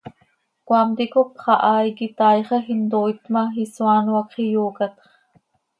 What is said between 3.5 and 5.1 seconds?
isoaano hacx iyoocatx.